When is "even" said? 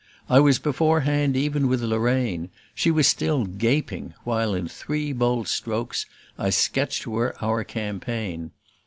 1.37-1.67